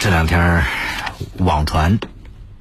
[0.00, 0.64] 这两天
[1.38, 1.98] 网传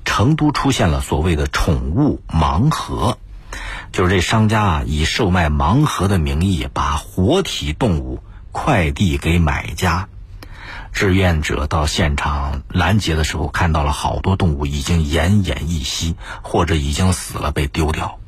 [0.06, 3.20] 成都出现了所谓的宠物盲盒，
[3.92, 10.10] 就是这商家啊以售卖盲盒的名义，把活体动物快递给买家。
[10.92, 18.20] 志愿者到现场拦截的时候，看到了好多动物已经奄奄一息，或者已经死了被丢掉。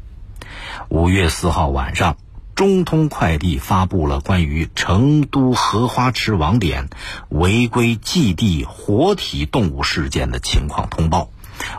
[0.88, 2.16] 五月四号晚上。
[2.60, 6.90] 中通快递发布了关于成都荷花池网点
[7.30, 11.30] 违规寄递活体动物事件的情况通报，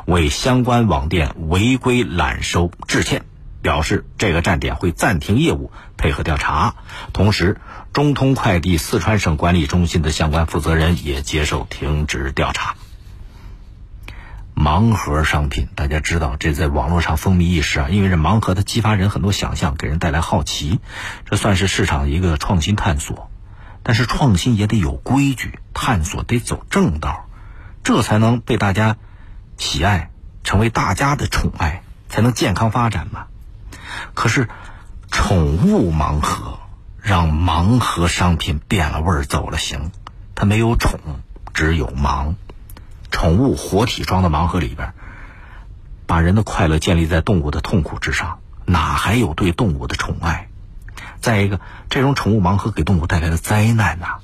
[0.06, 3.26] 为相关网店违规揽收致歉，
[3.60, 6.76] 表示这个站点会暂停业务，配合调查。
[7.12, 7.60] 同时，
[7.92, 12.74] 中通快递四川省管理中心的相关负责人也接受停职调查。
[14.60, 17.88] 盲盒商品，大家知道，这在网络上风靡一时啊。
[17.88, 20.80] 因为这盲盒它激发人很多想象，给人带来好奇，
[21.24, 23.30] 这算是市场一个创新探索。
[23.82, 27.24] 但是创新也得有规矩，探索得走正道，
[27.82, 28.98] 这才能被大家
[29.56, 30.10] 喜爱，
[30.44, 33.28] 成为大家的宠爱，才能健康发展嘛。
[34.12, 34.50] 可是，
[35.10, 36.58] 宠物盲盒
[37.00, 39.90] 让盲盒商品变了味儿，走了形，
[40.34, 41.00] 它没有宠，
[41.54, 42.34] 只有盲。
[43.10, 44.94] 宠物活体装的盲盒里边，
[46.06, 50.48] 把人的快乐建立在动物的痛苦之上，哪还有对动物的宠爱？
[51.20, 54.20] 再一个，这种宠物盲盒给动物带来的灾难呐，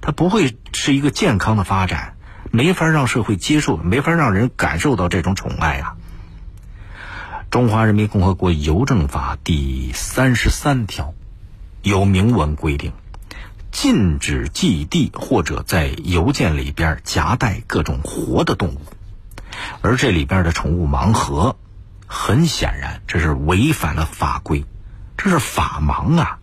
[0.00, 2.14] 它不会是一个健康的发展，
[2.50, 5.96] 没法让社会接受，没法让人感受到这种宠爱啊。
[7.50, 11.12] 中华人民共和国邮政法第三十三条
[11.82, 12.92] 有明文规定。
[13.72, 18.80] 禁止寄递或者在邮件里边夹带各种活的动物，
[19.80, 21.56] 而这里边的宠物盲盒，
[22.06, 24.64] 很显然这是违反了法规，
[25.16, 26.38] 这是法盲啊！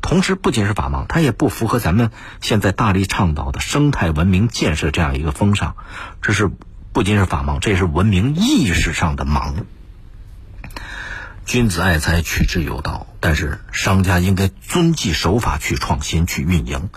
[0.00, 5.74] 同时，不仅是法盲，它也不符合咱们现在大力倡导的生态文明建设这样一个风尚，
[6.22, 6.48] 这是
[6.92, 9.52] 不仅是法盲，这也是文明意识上的盲。
[11.46, 13.06] 君子爱财，取之有道。
[13.20, 16.90] 但是商家应该遵纪守法，去创新，去运营，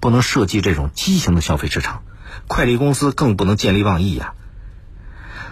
[0.00, 2.02] 不能设计这种畸形的消费市场。
[2.48, 4.34] 快递公司更不能见利忘义呀。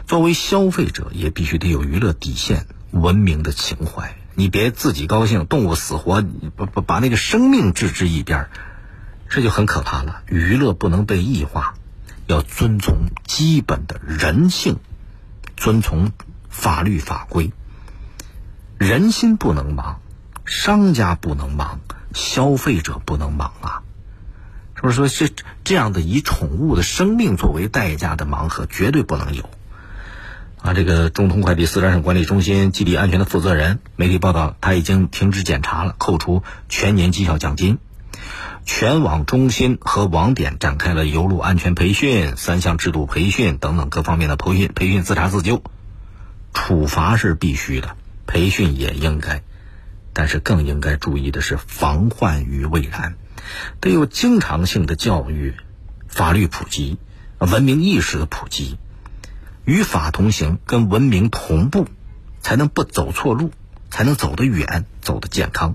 [0.08, 4.16] 作为消费者，也必须得有娱乐底线、文明的情怀。
[4.34, 6.20] 你别自己高兴，动物死活，
[6.56, 8.48] 把把把那个生命置之一边，
[9.28, 10.22] 这就很可怕了。
[10.26, 11.74] 娱乐不能被异化，
[12.26, 14.80] 要遵从基本的人性，
[15.56, 16.10] 遵从
[16.48, 17.52] 法律法规。
[18.80, 19.96] 人心不能盲，
[20.46, 21.80] 商家不能盲，
[22.14, 23.82] 消费者不能盲啊！
[24.74, 29.50] 是不是说这这样的以宠物的生命作为代价的盲盒绝对不能有？
[30.62, 37.76] 啊，这个中通快递四川省管理中心基地安全的负责人，媒体报道他已经停止检查了，扣除全年绩效奖金。
[38.64, 45.62] 全网中心和网点展开了邮路安全培训、三项制度培训等等各方面的培训，培训自查自纠，
[46.54, 47.94] 处罚是必须的。
[48.30, 49.42] 培训也应该，
[50.12, 53.16] 但是更应该注意的是防患于未然，
[53.80, 55.56] 得有经常性的教育、
[56.06, 56.96] 法律普及、
[57.38, 58.78] 文明意识的普及，
[59.64, 61.88] 与法同行，跟文明同步，
[62.40, 63.50] 才能不走错路，
[63.90, 65.74] 才能走得远，走得健康。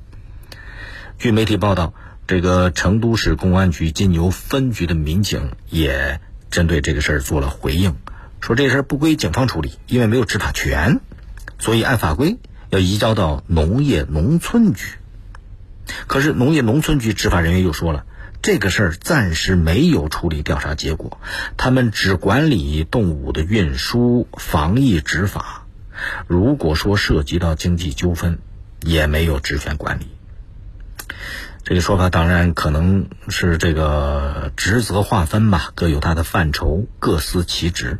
[1.19, 1.93] 据媒体报道，
[2.25, 6.21] 这个成都市公安局金牛分局的民警也
[6.51, 7.97] 针对这个事儿做了回应，
[8.39, 11.01] 说这事儿不归警方处理，因为没有执法权。
[11.65, 12.37] 所以，按法规
[12.69, 14.85] 要移交到农业农村局。
[16.05, 18.05] 可是，农业农村局执法人员又说了，
[18.43, 21.19] 这个事儿暂时没有处理调查结果，
[21.57, 25.65] 他们只管理动物的运输、防疫执法。
[26.27, 28.37] 如果说涉及到经济纠纷，
[28.81, 30.05] 也没有职权管理。
[31.63, 37.97] 这个说法当然可能是这个职责划分吧，各有它的范畴，各司其职。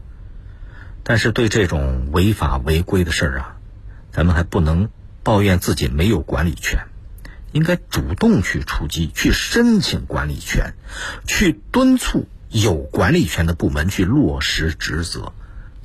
[1.08, 3.55] 但是对这种违法违规的事儿啊，
[4.16, 4.88] 咱们还不能
[5.24, 6.86] 抱怨自己没有管理权，
[7.52, 10.74] 应该主动去出击，去申请管理权，
[11.28, 15.34] 去敦促有管理权的部门去落实职责。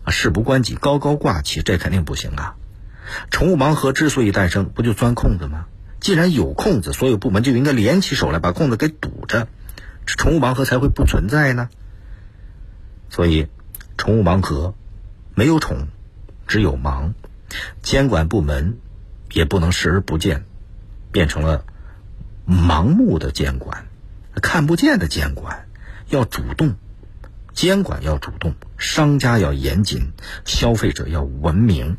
[0.04, 2.54] 啊，事不关己高高挂起，这肯定不行啊！
[3.32, 5.66] 宠物盲盒之所以诞生，不就钻空子吗？
[5.98, 9.48] 既然有空子，所有部门就应该联起手来把空子给堵着，
[10.06, 11.68] 这宠物盲盒才会不存在呢。
[13.08, 13.48] 所以，
[13.96, 14.74] 宠物盲盒。
[15.34, 15.88] 没有宠，
[16.46, 17.14] 只有盲，
[17.82, 18.78] 监管部门
[19.32, 20.44] 也不能视而不见，
[21.12, 21.64] 变成了
[22.46, 23.86] 盲目的监管，
[24.42, 25.68] 看不见的监管，
[26.08, 26.74] 要主动，
[27.52, 30.12] 监管要主动，商家要严谨，
[30.44, 31.96] 消费者要文明，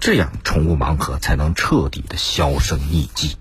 [0.00, 3.36] 这样宠物盲盒才能彻底的销声匿迹。